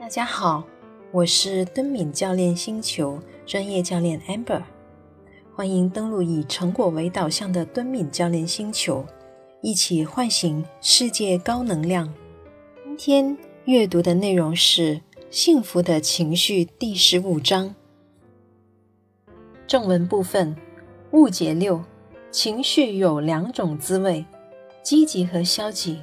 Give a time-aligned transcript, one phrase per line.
[0.00, 0.64] 大家好，
[1.10, 4.62] 我是敦敏教练星球专业教练 Amber，
[5.54, 9.04] 欢迎登录以成果为导向的敦敏教练星球，
[9.60, 12.14] 一起唤醒世界高能量。
[12.84, 14.94] 今天阅读的内容是
[15.30, 17.74] 《幸福的情绪》第十五章
[19.66, 20.56] 正文部分。
[21.10, 21.82] 误解六：
[22.30, 24.24] 情绪有两种滋味，
[24.82, 26.00] 积极和消极。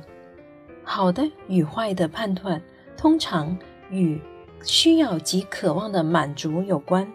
[0.83, 2.61] 好的与坏的判断，
[2.97, 3.57] 通常。
[3.89, 4.19] 与
[4.63, 7.11] 需要及渴望的满足有关，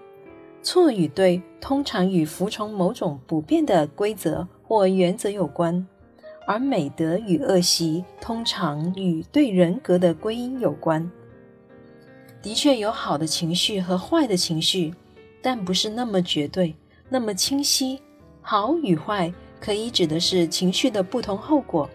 [0.62, 5.86] 错与对通常与服从某种不变的规则或原则有关，
[6.46, 11.10] 而美德与恶习通常与对人格的归因有关。
[12.42, 14.94] 的确有好的情绪和坏的情绪，
[15.42, 16.74] 但不是那么绝对、
[17.08, 18.00] 那么清晰。
[18.42, 21.88] 好与坏可以指的是情绪的不同后果，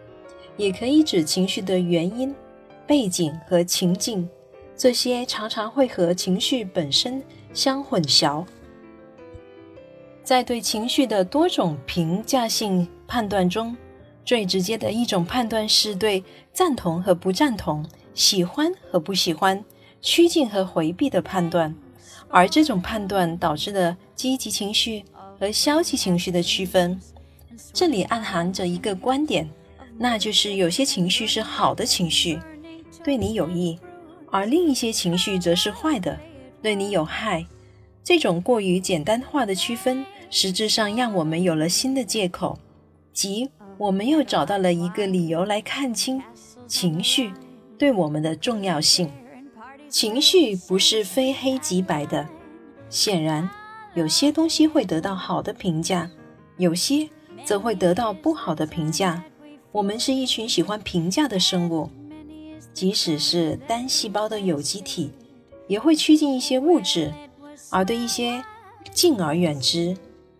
[0.57, 2.33] 也可以指情绪的原因、
[2.85, 4.29] 背景和情境。
[4.77, 7.23] 这些常常会和情绪本身
[7.53, 8.45] 相混淆。
[10.23, 13.75] 在对情绪的多种评价性判断中，
[14.25, 19.63] 最直接的一种判断是对赞同和不赞同、喜欢和不喜欢、
[20.01, 21.73] 趋近和回避的判断，
[22.27, 25.05] 而这种判断导致的积极情绪
[25.39, 26.99] 和消极情绪的区分。
[27.71, 29.47] 这里暗含着一个观点，
[29.97, 32.39] 那就是有些情绪是好的情绪，
[33.03, 33.79] 对你有益。
[34.35, 36.19] 而另一些情绪则是坏的，
[36.61, 37.45] 对你有害。
[38.03, 42.59] 这种过于简单化的区分，实质上让我们有了新的借口，
[43.13, 46.21] 即我们又找到了一个理由来看清
[46.67, 47.31] 情绪
[47.77, 49.09] 对我们的重要性。
[49.87, 52.27] 情绪不是非黑即白的，
[52.89, 53.49] 显然
[53.93, 56.11] 有些东西会得到好的评价，
[56.57, 57.09] 有些
[57.45, 59.23] 则会得到不好的评价。
[59.71, 61.89] 我们是一群喜欢评价的生物。
[62.75, 65.09] 即使是单细胞的有机体，
[65.65, 67.11] 也会趋近一些物质，
[67.69, 68.43] 而对一些
[68.93, 69.95] 敬而远之。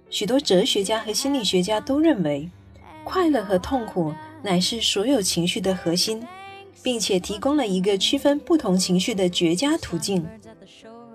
[0.09, 2.49] 许多哲学家和心理学家都认为，
[3.05, 6.21] 快乐和痛苦乃是所有情绪的核心，
[6.83, 10.27] 并且提供了一个区分不同情绪的绝佳途径。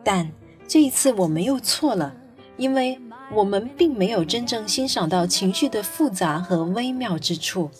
[0.02, 0.32] 但
[0.66, 2.14] 这一次我们又错了，
[2.56, 2.98] 因为
[3.34, 7.70] 我们并没有真正欣赏到情绪的复杂和微妙之处。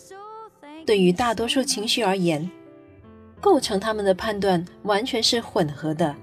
[0.85, 2.49] 对于大多数情绪而言，
[3.41, 6.15] 构成他们的判断完全是混合的，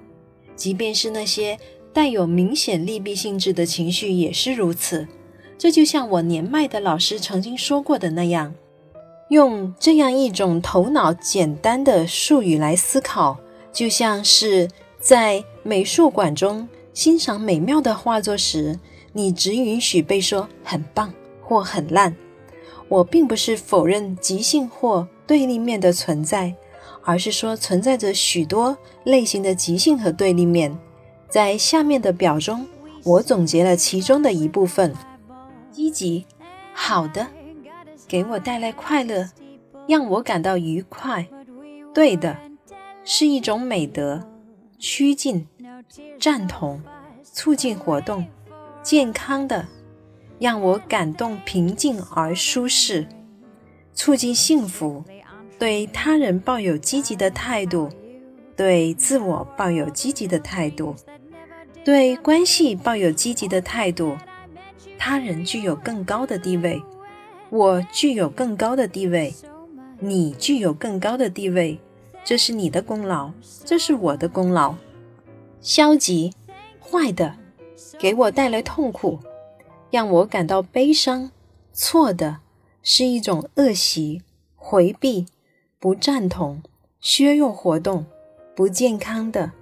[0.56, 1.59] 即便是那些
[1.93, 5.06] 带有明显利弊性质的情绪也是如此。
[5.59, 8.55] 这就像我年迈的老师曾经说过的那样，
[9.31, 13.37] 用这样一种头脑简单的术语来思考，
[13.73, 14.69] 就像是
[15.00, 18.79] 在美术馆中欣赏美妙的画作时，
[19.12, 21.12] 你只允许被说很棒
[21.43, 22.15] 或很烂。
[22.89, 26.55] 我并不是否认即兴或对立面的存在。
[27.08, 30.78] 而是说存在着许多类型的极性和对立面，
[31.30, 32.66] 在下面的表中，
[33.02, 34.94] 我总结了其中的一部分：
[35.72, 36.26] 积极、
[36.74, 37.26] 好的，
[38.06, 39.30] 给我带来快乐，
[39.88, 41.24] 让我感到愉快；
[41.94, 42.36] 对的，
[43.04, 44.20] 是一种美德；
[44.78, 45.48] 趋近、
[46.20, 46.82] 赞同、
[47.22, 48.22] 促进活动；
[48.82, 49.66] 健康的，
[50.38, 53.06] 让我感动、平静而舒适；
[53.94, 55.02] 促进幸福。
[55.58, 57.88] 对他人抱有积极的态度，
[58.56, 60.94] 对自我抱有积极的态度，
[61.84, 64.16] 对关系抱有积极的态度。
[64.96, 66.82] 他人具有更高的地位，
[67.50, 69.34] 我具有更高的地位，
[70.00, 71.80] 你具有更高的地位。
[72.25, 73.32] 这是你的功劳，
[73.64, 74.75] 这是我的功劳。
[75.60, 76.34] 消极、
[76.78, 77.36] 坏的，
[77.98, 79.19] 给我带来痛苦，
[79.90, 81.30] 让我感到悲伤。
[81.72, 82.40] 错的，
[82.82, 84.22] 是一种恶习，
[84.56, 85.26] 回避。
[85.81, 86.61] 不赞同、
[86.99, 88.05] 削弱活动、
[88.56, 89.53] 不健康的，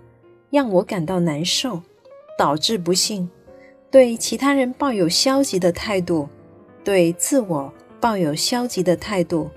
[0.48, 1.82] 让我感到难受，
[2.38, 3.28] 导致不幸。
[3.90, 6.26] 对其他人抱有消极的态度，
[6.82, 7.70] 对自我
[8.00, 9.50] 抱有消极的态度，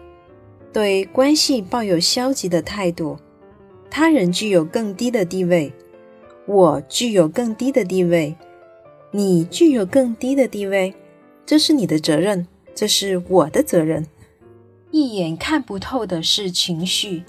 [0.74, 3.18] 对关系抱有消极的态度。
[3.90, 5.72] 他人具有更低的地位，
[6.46, 8.36] 我具有更低的地位，
[9.12, 10.94] 你具有更低的地位。
[11.46, 12.46] 这是你的责任，
[12.76, 14.06] 这是我的责任。
[14.92, 17.24] 一眼看不透的是情绪。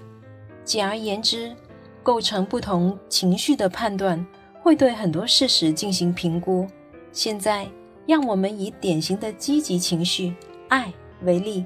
[0.65, 1.55] 简而言之，
[2.03, 4.25] 构成不同情绪的判断
[4.63, 6.67] 会对很多事实进行评估。
[7.13, 7.69] 现在，
[8.07, 10.35] 让我们以典型的积极情绪——
[10.69, 10.93] 爱
[11.23, 11.65] 为例。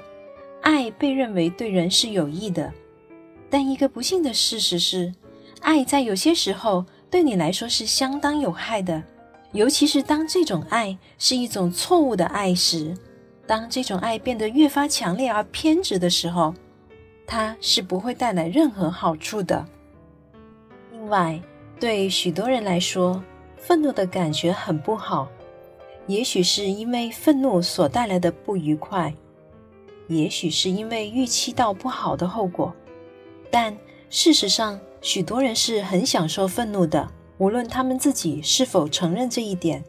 [0.62, 2.72] 爱被认为对人是有益的，
[3.50, 5.12] 但一个不幸的事实是，
[5.60, 9.02] 爱在有些时候对你来说是相当有害的，
[9.52, 12.96] 尤其是当这种爱是一种错误的爱时。
[13.46, 16.54] 当这种爱变得越发强烈而偏执的时候，
[17.26, 19.64] 它是不会带来任何好处的。
[20.92, 21.40] 另外，
[21.78, 23.22] 对许多人来说，
[23.56, 25.28] 愤怒的感觉很不好，
[26.06, 29.12] 也许是因为愤怒所带来的不愉快，
[30.08, 32.74] 也许是因为预期到不好的后果。
[33.50, 33.76] 但
[34.08, 39.84] 事实上，许多人是很享受愤怒的，无论他们自己是否承认这一点。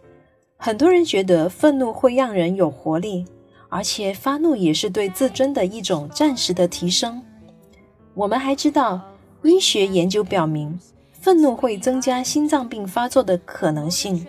[0.58, 3.26] 很多人觉得愤怒会让人有活力，
[3.76, 7.22] 而且发怒也是对自尊的一种暂时的提升。
[8.14, 9.02] 我们还知道，
[9.44, 10.80] 医学研究表明，
[11.12, 14.26] 愤怒会增加心脏病发作的可能性。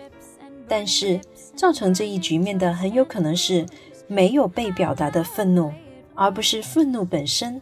[0.67, 1.21] 但是，
[1.55, 3.65] 造成这一局面的很有可能是
[4.05, 5.71] 没有被表达的愤怒，
[6.13, 7.61] 而不是愤怒本身。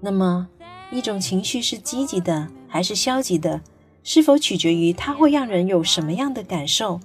[0.00, 0.48] 那么，
[0.92, 3.62] 一种情绪是积极的还是消极的，
[4.04, 7.00] 是否取决于它会让人有什么样的感受？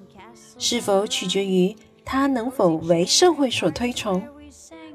[0.58, 1.74] 是否取决于
[2.06, 4.22] 它能否为社会所推崇？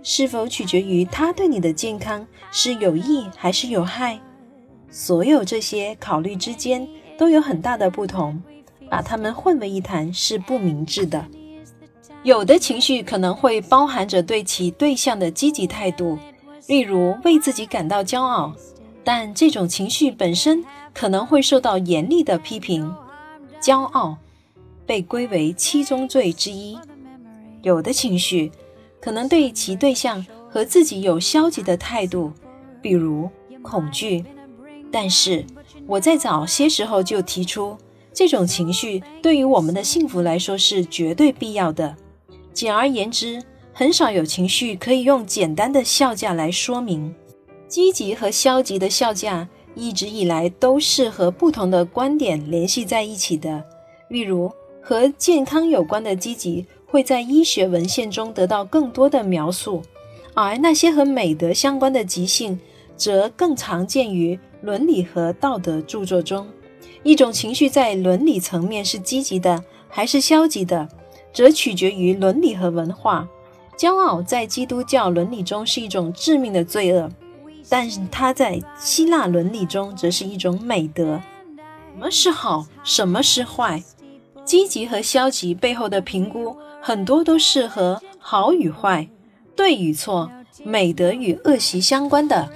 [0.03, 4.19] 是否取决于它对你的健康是有益还是有害？
[4.91, 8.41] 所有这些考虑之间都有很大的不同，
[8.89, 11.27] 把它们混为一谈是不明智的。
[12.23, 16.19] 有的情绪可能会包含着对其对象的积极态度，
[16.69, 18.55] 例如为自己感到骄傲，
[19.03, 20.65] 但这种情绪本身
[20.95, 22.95] 可能会受到严厉的批评。
[23.61, 24.17] 骄傲。
[24.87, 26.77] 被归为七宗罪之一。
[27.63, 28.51] 有的情绪
[29.01, 32.33] 可能对其对象和自己有消极的态度，
[32.81, 33.29] 比如
[33.63, 34.25] 恐惧。
[34.91, 35.45] 但是
[35.87, 37.77] 我在早些时候就提出，
[38.13, 41.97] 这种情绪对于我们的幸福来说是绝对必要的。
[42.53, 43.43] 简而言之，
[43.73, 47.15] 很少有情绪可以用简单的效价来说明。
[47.69, 53.65] 积极和消极的效价一直以来都是和不同的观点联系在一起的，
[54.09, 54.51] 例如。
[54.83, 59.83] 和健康有关的积极会在医学文献中得到更多的描述，
[60.35, 62.59] 而那些和美德相关的急性
[62.97, 66.49] 则更常见于伦理和道德著作中。
[67.03, 70.89] 一种情绪在伦理层面是积极的还是消极的，
[71.33, 73.29] 则取决于伦理和文化。
[73.79, 77.09] 骄傲在基督教伦理中是一种致命的罪恶，
[77.71, 81.23] 但是它在希腊伦理中则是一种美德。
[81.57, 82.67] 什么是好？
[82.85, 83.83] 什么是坏？
[84.45, 89.09] 积极和消极背后的评估，很多都是和好与坏、
[89.55, 90.31] 对与错、
[90.65, 92.51] 美德与恶习相关的。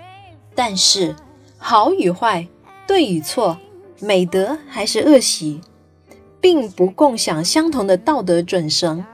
[0.54, 1.14] 但是，
[1.58, 2.46] 好与坏、
[2.86, 3.58] 对与错、
[4.00, 5.60] 美德还是恶习，
[6.40, 9.04] 并不共享相同的道德准绳，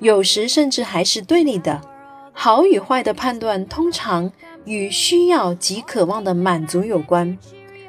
[0.00, 1.80] 有时甚至还是对立的。
[2.32, 4.32] 好与坏的判断通常
[4.64, 7.38] 与需要及渴望的满足有关，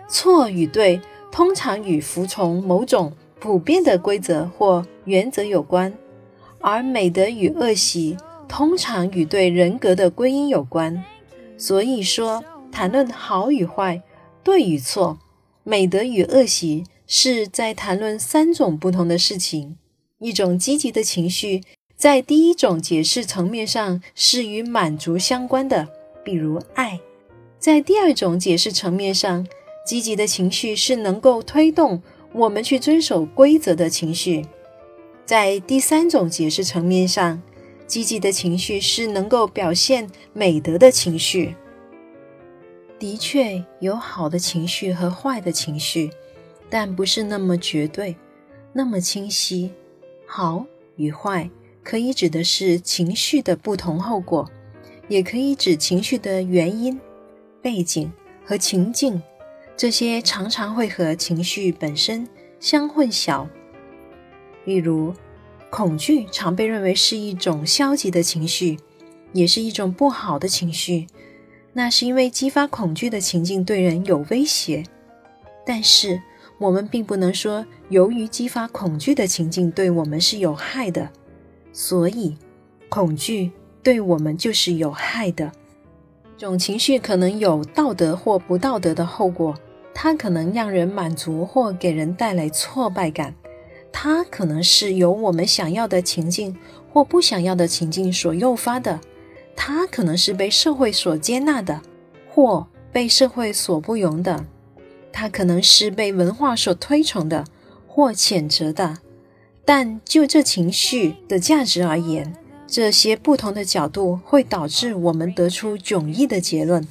[0.07, 1.01] 错与对
[1.31, 3.11] 通常与服从某种。
[3.45, 5.93] 普遍的规则或原则有关，
[6.61, 11.03] 而美德与恶习通常与对人格的归因有关。
[11.55, 14.01] 所以说，谈论好与坏、
[14.43, 15.19] 对与错、
[15.63, 19.77] 美德与恶习，是在谈论三种不同的事情。
[20.17, 21.61] 一种积极的情绪，
[21.95, 25.87] 在第一种解释层面上是与满足相关的，
[26.23, 26.97] 比如爱；
[27.59, 29.45] 在第二种解释层面上，
[29.85, 32.01] 积极的情绪是能够推动。
[32.35, 34.45] 我们去遵守规则的情绪，
[35.25, 37.41] 在第三种解释层面上，
[37.87, 41.55] 积极的情绪是能够表现美德的情绪。
[42.99, 46.11] 的确有好的情绪和坏的情绪，
[46.69, 48.17] 但不是那么绝对，
[48.73, 49.71] 那么清晰。
[50.27, 50.65] 好
[50.97, 51.49] 与坏
[51.83, 54.49] 可以指的是情绪的不同后果，
[55.07, 56.99] 也可以指情绪的原因、
[57.61, 58.11] 背景
[58.43, 59.21] 和情境。
[59.77, 62.27] 这些常常会和情绪本身
[62.59, 63.45] 相混淆。
[64.63, 65.13] 例如，
[65.69, 68.79] 恐惧常被认为是一种消极的情绪，
[69.33, 71.07] 也是一种不好的情绪。
[71.73, 74.83] 那是因为激发恐惧的情境对人有威胁。
[75.65, 76.21] 但是，
[76.57, 81.09] 我们并不能说，由于激发恐惧的情境对我们是有害的，
[81.73, 82.37] 所以
[82.87, 83.51] 恐惧
[83.83, 85.51] 对我们就是有害的。
[86.37, 89.53] 种情绪可能有道德或不道德的后果。
[89.97, 93.33] 它可能让人满足或给人带来挫败感，
[93.93, 96.55] 它可能是由我们想要的情境
[96.91, 98.99] 或不想要的情境所诱发的，
[99.55, 101.81] 它可能是被社会所接纳的，
[102.29, 104.45] 或被社会所不容的，
[105.13, 107.45] 它可能是被文化所推崇的
[107.87, 108.97] 或谴责的。
[109.63, 112.35] 但就这情绪的价值而言，
[112.67, 116.85] 这些不同的角度会导致我们得出迥异的结论。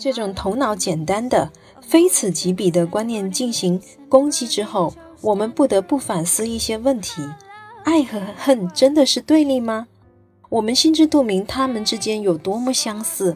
[0.00, 1.52] 这种头脑简单的。
[1.92, 7.20] 非此即彼的观念进行攻击之后，我们不得不反思一些问题：
[7.84, 9.88] 爱和恨真的是对立吗？
[10.48, 13.34] 我们心知肚明，他们之间有多么相似，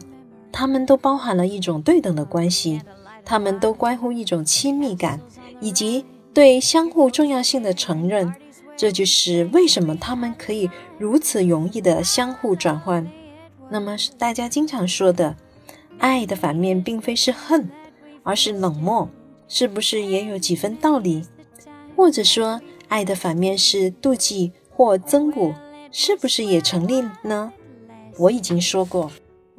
[0.51, 2.81] 他们都包含了一种对等的关系，
[3.23, 5.21] 它们都关乎一种亲密感
[5.59, 8.33] 以及对相互重要性的承认。
[8.75, 13.07] 这就是为什么他们可以如此容易的相互转换。
[13.69, 15.35] 那么，大家经常说的，
[15.99, 17.69] 爱的反面并非是恨，
[18.27, 19.07] 而是冷漠，
[19.47, 21.25] 是不是也有几分道理？
[21.95, 25.55] 或者说，爱的反面是妒忌或憎恶，
[25.93, 27.53] 是不是也成立呢？
[28.17, 29.09] 我已经说过，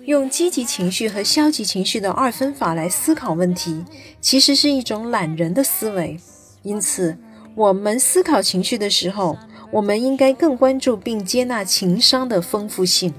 [0.01, 3.83] 用积极情绪和消极情绪的二分法来思考问题，
[4.21, 6.21] 其实是一种懒人的思维。
[6.63, 7.17] 因此，
[7.55, 9.39] 我们思考情绪的时候，
[9.71, 13.15] 我们应该更关注并接纳情商的丰富性。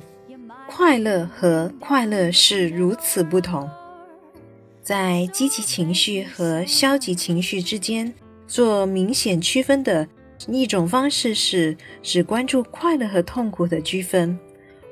[0.70, 3.68] 快乐和快乐是如此不同，
[4.90, 8.12] 在积极情绪和消极情绪之间
[8.48, 10.08] 做明显区分的
[10.48, 14.40] 一种方式是只关注快乐和痛苦的区分。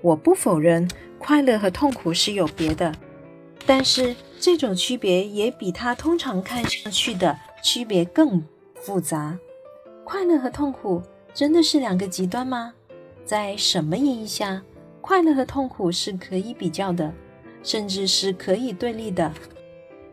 [0.04, 0.88] 我不否认
[1.18, 2.94] 快乐和痛苦是有别的，
[3.66, 8.44] 但是这种区别也比它通常看上去的区别更
[8.76, 9.36] 复杂。
[10.04, 11.02] 快乐和痛苦
[11.34, 12.72] 真的是两个极端吗？
[13.26, 14.62] 在什么意义下？
[15.02, 17.12] 快乐和痛苦是可以比较的，
[17.64, 19.34] 甚至是可以对立的。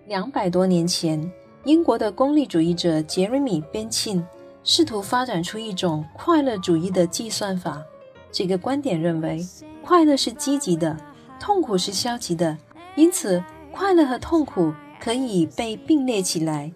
[0.06, 1.32] 两百多年前，
[1.64, 4.22] 英国的功利主义者杰瑞米·边沁
[4.62, 7.82] 试图发展出一种快乐主义的计算法。
[8.30, 9.46] 这个观点认为，
[9.82, 10.94] 快乐是积极的，
[11.40, 12.56] 痛苦是消极的，
[12.96, 13.42] 因此
[13.72, 16.70] 快乐和痛苦可以被并列起来，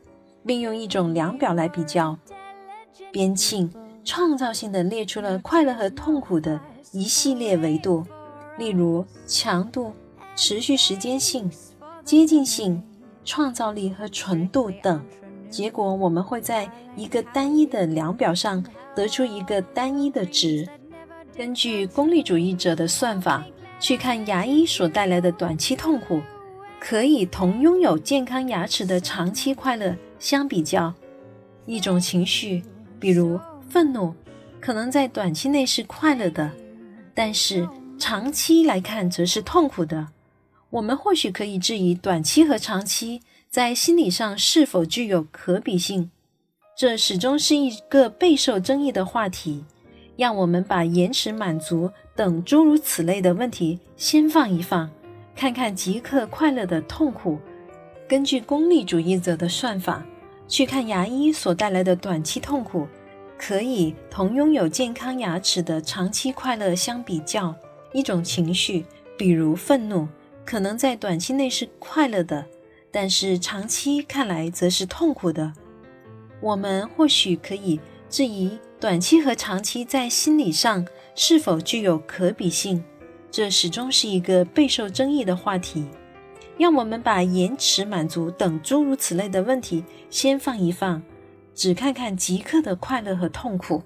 [0.47, 2.17] 并用一种量表来比较。
[3.13, 3.71] 边沁
[4.05, 6.59] 创造性的列出了快乐和痛苦的。
[6.93, 8.03] 一系列维度，
[8.57, 9.93] 例如强度、
[10.35, 11.51] 持续时间性、
[12.03, 12.83] 接近性、
[13.29, 15.05] 创造力和纯度等。
[15.51, 16.67] 结果，我们会在
[16.97, 18.65] 一个单一的量表上
[18.97, 20.67] 得出一个单一的值。
[21.37, 23.45] 根据功利主义者的算法，
[23.79, 26.23] 去看牙医所带来的短期痛苦，
[26.81, 30.93] 可以同拥有健康牙齿的长期快乐相比较。
[31.67, 32.63] 一种情绪，
[32.99, 34.15] 比如愤怒，
[34.59, 36.51] 可能在短期内是快乐的。
[37.15, 37.69] 但是
[37.99, 40.09] 长期来看，则是痛苦的。
[40.71, 46.11] 我们或许可以质疑短期和长期在心理上是否具有可比性，
[46.77, 49.65] 这始终是一个备受争议的话题。
[50.17, 54.91] 让我们把延迟满足等诸如此类的问题先放一放，
[55.37, 57.39] 看看即刻快乐的痛苦。
[58.09, 60.05] 根据功利主义者的算法，
[60.49, 62.89] 去看牙医所带来的短期痛苦。
[63.39, 67.55] 可以同拥有健康牙齿的长期快乐相比较，
[67.93, 68.85] 一种情绪，
[69.17, 70.09] 比如愤怒，
[70.49, 72.47] 可能在短期内是快乐的，
[72.91, 75.53] 但是长期看来则是痛苦的。
[76.41, 77.79] 我们或许可以
[78.09, 82.83] 质疑短期和长期在心理上是否具有可比性，
[83.31, 85.87] 这始终是一个备受争议的话题。
[86.57, 91.03] 让我们把延迟满足等诸如此类的问题先放一放。
[91.55, 93.83] 只看看即刻的快乐和痛苦，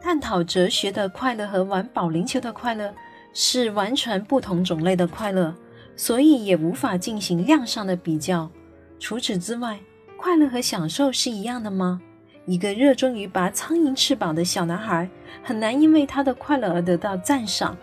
[0.00, 2.92] 探讨哲学的快乐和玩保龄球的快乐
[3.34, 5.54] 是完全不同种类的快乐，
[5.94, 8.50] 所以也无法进行量上的比较。
[8.98, 9.78] 除此之外，
[10.16, 12.00] 快乐和享受是一样的吗？
[12.46, 15.08] 一个热衷于拔苍蝇翅膀的小男孩
[15.42, 17.76] 很难因为他的快乐而得到赞赏，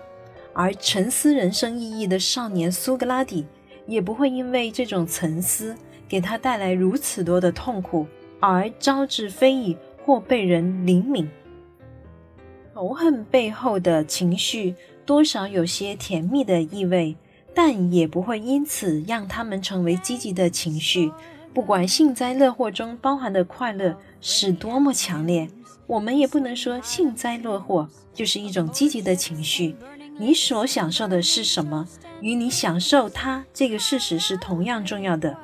[0.53, 3.45] 而沉思人生意义的少年苏格拉底
[3.85, 5.75] 也不会因为这种沉思
[6.07, 8.07] 给他带来如此多的痛苦。
[8.43, 11.27] 而招致非议或被人怜悯，
[12.73, 14.73] 仇恨背后的情绪
[15.05, 17.15] 多少有些甜蜜的意味，
[17.53, 21.11] 但也不会因此让他们成为积极的情绪。
[21.53, 25.49] 不管幸灾乐祸中包含的快乐是多么强烈，
[25.85, 29.75] 我们也不能说幸灾乐祸就是一种积极的情绪。
[30.17, 31.87] 你所享受的是什么，
[32.21, 35.35] 与你享受它这个事实是同样重要的。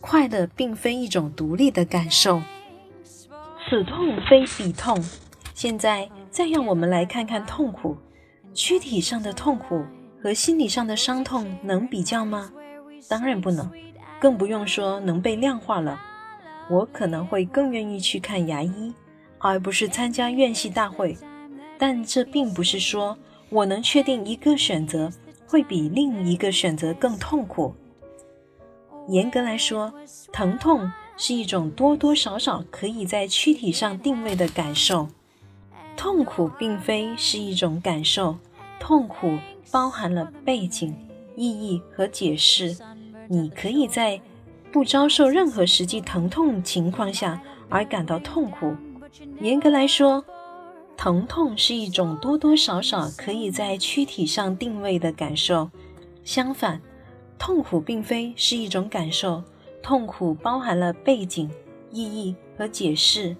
[0.00, 2.40] 快乐并非一种独立的感受，
[3.68, 3.96] 此痛
[4.30, 5.04] 非彼痛。
[5.52, 7.96] 现在再让我们来看看痛苦，
[8.56, 9.84] 躯体上的痛苦
[10.22, 12.50] 和心理上的伤痛能比较吗？
[13.06, 13.70] 当然不能，
[14.18, 16.00] 更不用说能被量化了。
[16.70, 18.94] 我可能会更愿意去看牙医，
[19.38, 21.14] 而不是参加院系大会，
[21.76, 23.18] 但这并不是说
[23.50, 25.12] 我能确定一个选择
[25.46, 27.74] 会比另一个选择更痛苦。
[29.08, 29.92] 严格来说，
[30.32, 35.06] 疼痛是一种多多少少可以在躯体上定位的感受。
[36.06, 38.36] 痛苦并非是一种感受，
[38.78, 39.36] 痛苦
[39.72, 40.96] 包含了背景、
[41.34, 42.76] 意义和解释。
[43.26, 44.20] 你可以在
[44.70, 48.76] 不遭受任何实际疼痛情况下而感到痛苦。
[49.40, 50.24] 严格来说，
[50.96, 55.68] 疼痛是一种多多少少可以在躯体上定位的感受。
[56.22, 56.80] 相反，
[57.36, 59.42] 痛苦并非是一种感受，
[59.82, 61.50] 痛苦包含了背景、
[61.90, 63.36] 意义和解释。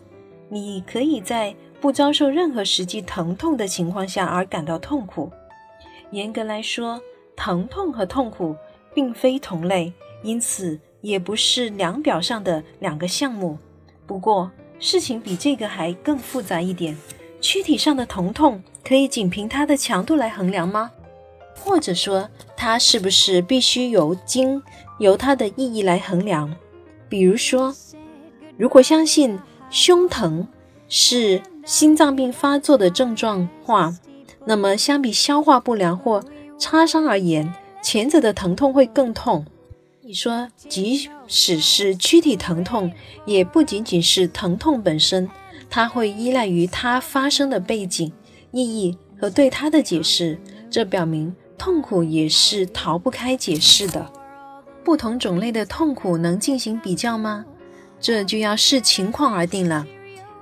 [0.49, 5.31] 你可以在不遭受任何实际疼痛的情况下而感到痛苦。
[6.11, 7.01] 严格来说，
[7.37, 8.57] 疼痛和痛苦
[8.95, 9.93] 并非同类，
[10.23, 13.59] 因此也不是量表上的两个项目。
[14.07, 16.97] 不过，事情比这个还更复杂一点。
[17.41, 20.91] 躯体上的疼痛可以仅凭它的强度来衡量吗？
[21.59, 24.63] 或者说，它是不是必须由经
[24.99, 26.55] 由它的意义来衡量？
[27.09, 27.75] 比如说，
[28.57, 29.39] 如果相信
[29.71, 30.47] 胸疼
[30.89, 33.95] 是心脏病发作的症状话，
[34.45, 36.25] 那么相比消化不良或
[36.59, 37.53] 擦伤而言，
[37.83, 39.45] 前者的疼痛会更痛。
[40.03, 42.93] 你说，即使是躯体疼痛，
[43.25, 45.29] 也不仅仅是疼痛本身，
[45.69, 48.13] 它会依赖于它发生的背景、
[48.53, 50.39] 意义和对它的解释。
[50.71, 54.13] 这表明痛苦也是逃不开解释的。
[54.85, 57.45] 不同种类的痛苦能进行比较吗？
[58.01, 59.85] 这就要视情况而定了。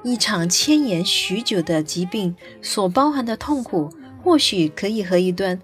[0.04, 3.90] 一场牵延许久的疾病所包含的痛苦，
[4.23, 5.61] 或许可以和一段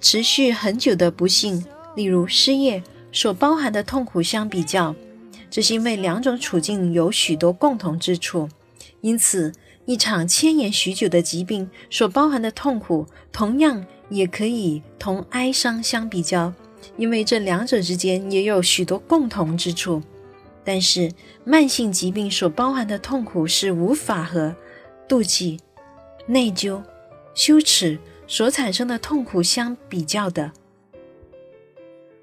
[0.00, 1.64] 持续很久的不幸，
[1.96, 2.82] 例如失业。
[3.12, 4.94] 所包含的痛苦相比较，
[5.50, 8.48] 这是因为两种处境有许多共同之处，
[9.00, 9.50] 因此
[9.84, 16.52] 一场牵延许久的疾病所包含的痛苦，同样也可以同哀伤相比较，
[16.96, 20.00] 因为这两者之间也有许多共同之处。
[20.72, 21.10] 但是
[21.42, 24.54] 慢性疾病所包含的痛苦是无法和
[25.08, 25.58] 妒忌、
[26.26, 26.80] 内疚、
[27.34, 27.98] 羞耻
[28.28, 30.52] 所产生的痛苦相比较的。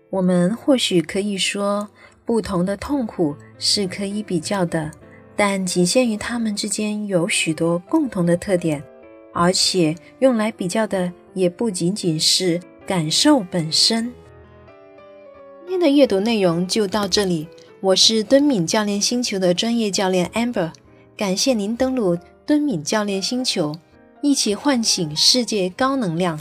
[0.09, 1.89] 我们或许可以说，
[2.23, 4.89] 不同的痛苦是可以比较的，
[5.35, 8.81] 但仅限于它们之间有许多共同的特点，
[9.33, 14.13] 而且用来比较的也不仅仅是感受本身。
[15.67, 17.45] 今天的阅读内容就到这里，
[17.79, 20.71] 我是敦敏教练星球的专业教练 Amber，
[21.15, 23.75] 感谢您登录敦敏教练星球，
[24.23, 26.39] 一起唤醒世界高能量。